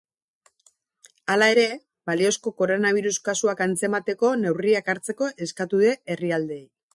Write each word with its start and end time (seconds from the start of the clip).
Hala 1.33 1.49
ere, 1.55 1.65
balizko 2.11 2.53
koronabirus 2.61 3.13
kasuak 3.27 3.61
antzemateko 3.67 4.33
neurriak 4.45 4.91
hartzeko 4.95 5.31
eskatu 5.49 5.83
die 5.85 5.95
herrialdeei. 6.17 6.61